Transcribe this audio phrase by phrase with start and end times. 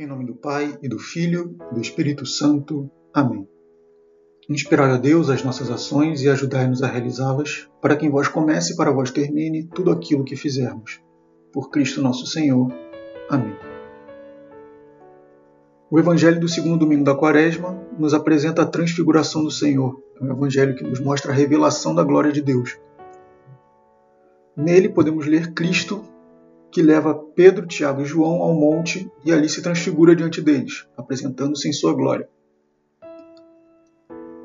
[0.00, 2.88] Em nome do Pai, e do Filho, e do Espírito Santo.
[3.12, 3.48] Amém.
[4.48, 8.74] Inspirai a Deus as nossas ações e ajudai-nos a realizá-las, para que em vós comece
[8.74, 11.00] e para vós termine tudo aquilo que fizermos.
[11.52, 12.72] Por Cristo nosso Senhor.
[13.28, 13.56] Amém.
[15.90, 20.00] O Evangelho do segundo domingo da Quaresma nos apresenta a transfiguração do Senhor.
[20.20, 22.78] É um evangelho que nos mostra a revelação da glória de Deus.
[24.56, 26.04] Nele podemos ler Cristo
[26.70, 31.68] que leva Pedro, Tiago e João ao monte e ali se transfigura diante deles, apresentando-se
[31.68, 32.28] em sua glória.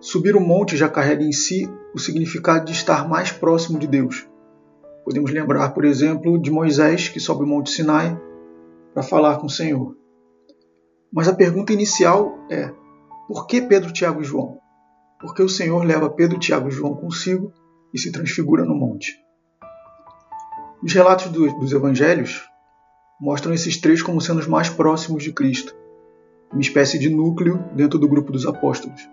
[0.00, 4.28] Subir o monte já carrega em si o significado de estar mais próximo de Deus.
[5.04, 8.18] Podemos lembrar, por exemplo, de Moisés, que sobe o Monte Sinai
[8.92, 9.96] para falar com o Senhor.
[11.12, 12.70] Mas a pergunta inicial é:
[13.26, 14.58] por que Pedro, Tiago e João?
[15.20, 17.52] Porque o Senhor leva Pedro, Tiago e João consigo
[17.92, 19.23] e se transfigura no monte.
[20.84, 22.46] Os relatos do, dos evangelhos
[23.18, 25.74] mostram esses três como sendo os mais próximos de Cristo,
[26.52, 29.08] uma espécie de núcleo dentro do grupo dos apóstolos,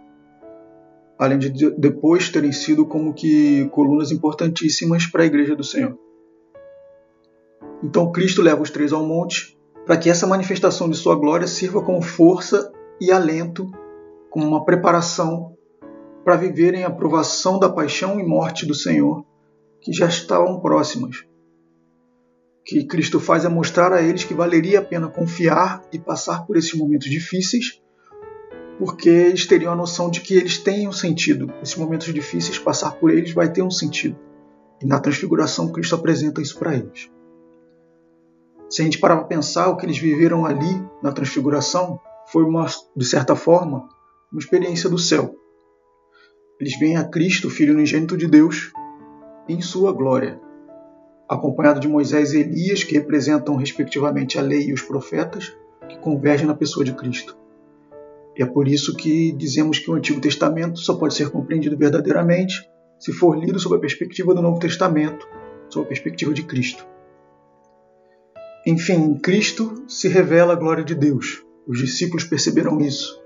[1.17, 5.97] além de depois terem sido como que colunas importantíssimas para a igreja do Senhor.
[7.81, 11.81] Então Cristo leva os três ao monte para que essa manifestação de sua glória sirva
[11.81, 13.71] como força e alento,
[14.29, 15.55] como uma preparação
[16.25, 19.25] para viverem a provação da paixão e morte do Senhor,
[19.79, 21.30] que já estavam próximas
[22.63, 26.57] que Cristo faz é mostrar a eles que valeria a pena confiar e passar por
[26.57, 27.81] esses momentos difíceis,
[28.77, 31.51] porque eles teriam a noção de que eles têm um sentido.
[31.61, 34.17] Esses momentos difíceis, passar por eles vai ter um sentido.
[34.81, 37.09] E na transfiguração, Cristo apresenta isso para eles.
[38.69, 41.99] Se a gente parar para pensar, o que eles viveram ali na transfiguração
[42.31, 42.65] foi, uma,
[42.95, 43.87] de certa forma,
[44.31, 45.35] uma experiência do céu.
[46.59, 48.71] Eles veem a Cristo, Filho unigênito de Deus,
[49.47, 50.39] em sua glória
[51.31, 55.55] acompanhado de Moisés e Elias, que representam respectivamente a lei e os profetas,
[55.87, 57.37] que convergem na pessoa de Cristo.
[58.37, 62.69] E é por isso que dizemos que o Antigo Testamento só pode ser compreendido verdadeiramente
[62.99, 65.25] se for lido sob a perspectiva do Novo Testamento,
[65.69, 66.85] sob a perspectiva de Cristo.
[68.67, 71.43] Enfim, em Cristo se revela a glória de Deus.
[71.65, 73.23] Os discípulos perceberam isso.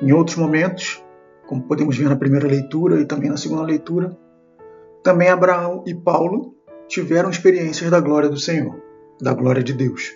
[0.00, 1.02] Em outros momentos,
[1.48, 4.16] como podemos ver na primeira leitura e também na segunda leitura,
[5.02, 6.55] também Abraão e Paulo
[6.88, 8.80] tiveram experiências da glória do Senhor,
[9.20, 10.12] da glória de Deus.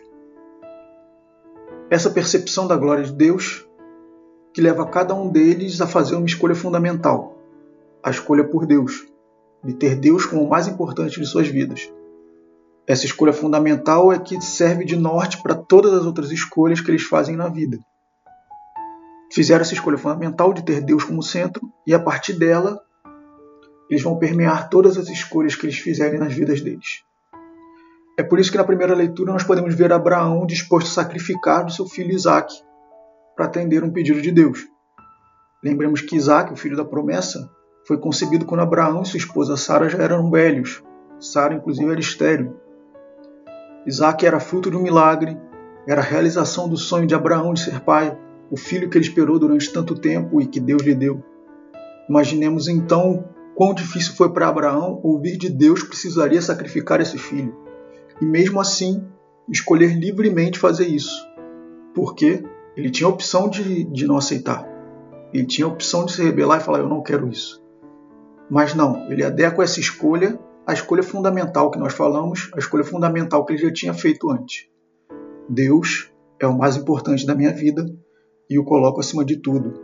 [1.90, 3.66] Essa percepção da glória de Deus
[4.52, 7.36] que leva cada um deles a fazer uma escolha fundamental,
[8.02, 9.06] a escolha por Deus,
[9.62, 11.92] de ter Deus como o mais importante de suas vidas.
[12.86, 17.02] Essa escolha fundamental é que serve de norte para todas as outras escolhas que eles
[17.02, 17.78] fazem na vida.
[19.32, 22.80] Fizeram essa escolha fundamental de ter Deus como centro e, a partir dela,
[23.90, 27.02] eles vão permear todas as escolhas que eles fizerem nas vidas deles.
[28.16, 31.72] É por isso que na primeira leitura nós podemos ver Abraão disposto a sacrificar do
[31.72, 32.54] seu filho Isaac
[33.34, 34.66] para atender um pedido de Deus.
[35.64, 37.50] Lembremos que Isaac, o filho da promessa,
[37.86, 40.82] foi concebido quando Abraão e sua esposa Sara já eram velhos.
[41.18, 42.56] Sara, inclusive, era estéril.
[43.86, 45.36] Isaac era fruto de um milagre,
[45.86, 48.16] era a realização do sonho de Abraão de ser pai,
[48.50, 51.22] o filho que ele esperou durante tanto tempo e que Deus lhe deu.
[52.08, 53.24] Imaginemos então
[53.60, 57.54] Quão difícil foi para Abraão ouvir de Deus que precisaria sacrificar esse filho.
[58.18, 59.04] E mesmo assim,
[59.50, 61.28] escolher livremente fazer isso.
[61.94, 62.42] Porque
[62.74, 64.66] ele tinha a opção de, de não aceitar.
[65.30, 67.62] Ele tinha a opção de se rebelar e falar: Eu não quero isso.
[68.48, 73.44] Mas não, ele adequa essa escolha à escolha fundamental que nós falamos, a escolha fundamental
[73.44, 74.68] que ele já tinha feito antes.
[75.46, 77.84] Deus é o mais importante da minha vida
[78.48, 79.74] e o coloco acima de tudo,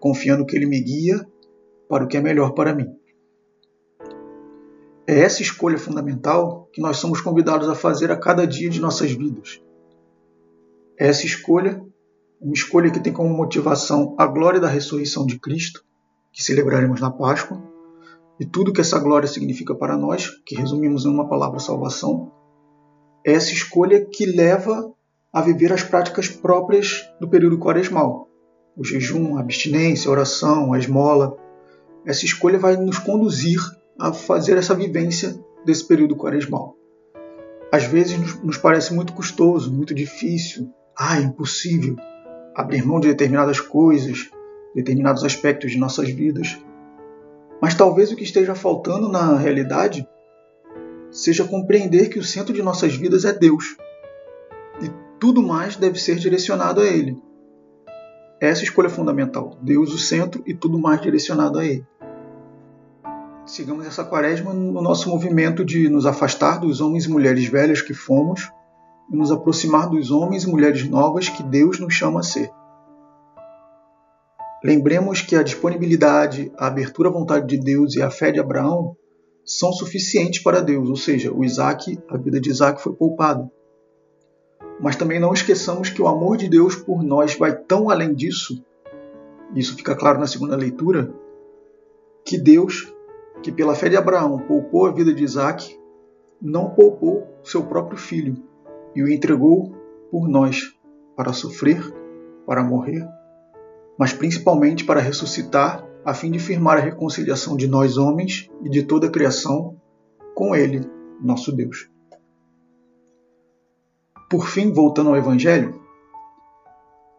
[0.00, 1.24] confiando que ele me guia
[1.88, 2.98] para o que é melhor para mim.
[5.10, 9.10] É essa escolha fundamental que nós somos convidados a fazer a cada dia de nossas
[9.10, 9.60] vidas.
[10.96, 11.84] É essa escolha,
[12.40, 15.82] uma escolha que tem como motivação a glória da ressurreição de Cristo,
[16.32, 17.60] que celebraremos na Páscoa,
[18.38, 22.30] e tudo que essa glória significa para nós, que resumimos em uma palavra salvação,
[23.26, 24.94] é essa escolha que leva
[25.32, 28.28] a viver as práticas próprias do período quaresmal.
[28.76, 31.36] O jejum, a abstinência, a oração, a esmola.
[32.06, 33.58] Essa escolha vai nos conduzir
[34.00, 36.74] a fazer essa vivência desse período quaresmal.
[37.70, 41.96] Às vezes nos parece muito custoso, muito difícil, ah, é impossível
[42.54, 44.30] abrir mão de determinadas coisas,
[44.74, 46.58] determinados aspectos de nossas vidas.
[47.60, 50.08] Mas talvez o que esteja faltando na realidade
[51.10, 53.76] seja compreender que o centro de nossas vidas é Deus
[54.82, 57.18] e tudo mais deve ser direcionado a Ele.
[58.40, 61.84] Essa é escolha fundamental: Deus o centro e tudo mais direcionado a Ele
[63.50, 67.92] sigamos essa quaresma no nosso movimento de nos afastar dos homens e mulheres velhos que
[67.92, 68.48] fomos
[69.12, 72.48] e nos aproximar dos homens e mulheres novas que Deus nos chama a ser.
[74.62, 78.96] Lembremos que a disponibilidade, a abertura à vontade de Deus e a fé de Abraão
[79.44, 83.50] são suficientes para Deus, ou seja, o Isaac, a vida de Isaac foi poupada.
[84.78, 88.64] Mas também não esqueçamos que o amor de Deus por nós vai tão além disso,
[89.56, 91.12] isso fica claro na segunda leitura,
[92.24, 92.92] que Deus,
[93.42, 95.78] que pela fé de Abraão poupou a vida de Isaac,
[96.40, 98.36] não poupou seu próprio filho
[98.94, 99.74] e o entregou
[100.10, 100.74] por nós
[101.16, 101.82] para sofrer,
[102.46, 103.06] para morrer,
[103.98, 108.82] mas principalmente para ressuscitar a fim de firmar a reconciliação de nós homens e de
[108.82, 109.76] toda a criação
[110.34, 110.80] com Ele,
[111.20, 111.90] nosso Deus.
[114.30, 115.80] Por fim, voltando ao Evangelho,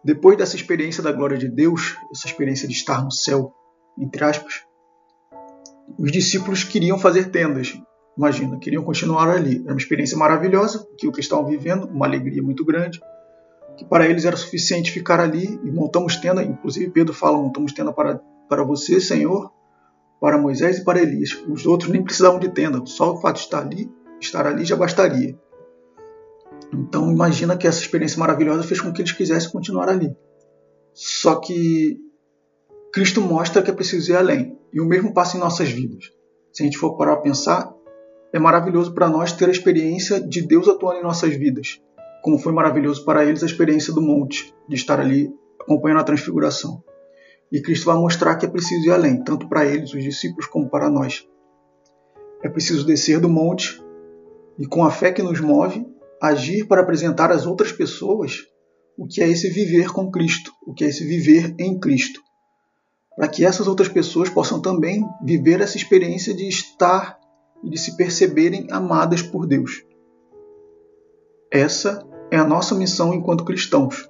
[0.04, 3.54] depois dessa experiência da glória de Deus, essa experiência de estar no céu,
[4.00, 4.64] entre aspas,
[5.98, 7.80] os discípulos queriam fazer tendas.
[8.18, 9.62] Imagina, queriam continuar ali.
[9.64, 13.00] Era uma experiência maravilhosa, que o que estavam vivendo, uma alegria muito grande,
[13.78, 16.44] que para eles era suficiente ficar ali e montamos tenda.
[16.44, 18.22] Inclusive Pedro fala: montamos tenda para
[18.52, 19.50] para você, Senhor,
[20.20, 21.42] para Moisés e para Elias.
[21.48, 23.90] Os outros nem precisavam de tenda, só o fato de estar ali,
[24.20, 25.40] estar ali já bastaria.
[26.74, 30.14] Então imagina que essa experiência maravilhosa fez com que eles quisessem continuar ali.
[30.94, 31.98] Só que
[32.94, 34.58] Cristo mostra que é preciso ir além.
[34.74, 36.12] E o mesmo passa em nossas vidas.
[36.52, 37.74] Se a gente for parar a pensar,
[38.34, 41.82] é maravilhoso para nós ter a experiência de Deus atuando em nossas vidas.
[42.22, 46.84] Como foi maravilhoso para eles a experiência do monte, de estar ali acompanhando a transfiguração.
[47.52, 50.70] E Cristo vai mostrar que é preciso ir além, tanto para eles, os discípulos, como
[50.70, 51.26] para nós.
[52.44, 53.82] É preciso descer do monte
[54.58, 55.86] e, com a fé que nos move,
[56.22, 58.48] agir para apresentar às outras pessoas
[58.98, 62.22] o que é esse viver com Cristo, o que é esse viver em Cristo.
[63.16, 67.20] Para que essas outras pessoas possam também viver essa experiência de estar
[67.64, 69.84] e de se perceberem amadas por Deus.
[71.52, 74.10] Essa é a nossa missão enquanto cristãos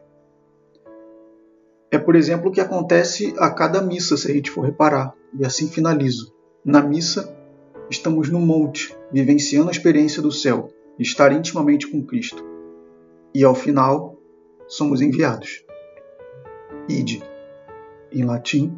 [1.91, 5.13] é, por exemplo, o que acontece a cada missa, se a gente for reparar.
[5.37, 6.33] E assim finalizo.
[6.63, 7.35] Na missa,
[7.89, 12.45] estamos no monte, vivenciando a experiência do céu, estar intimamente com Cristo.
[13.35, 14.17] E ao final,
[14.67, 15.65] somos enviados.
[16.87, 17.21] Ide,
[18.09, 18.77] em latim,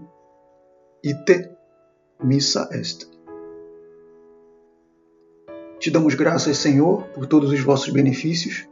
[1.04, 1.50] ite
[2.24, 3.10] missa est.
[5.80, 8.66] Te damos graças, Senhor, por todos os vossos benefícios,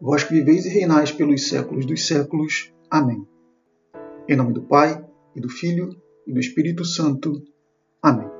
[0.00, 2.72] vós que viveis e reinais pelos séculos dos séculos.
[2.88, 3.26] Amém.
[4.28, 7.42] Em nome do Pai, e do Filho, e do Espírito Santo.
[8.00, 8.37] Amém.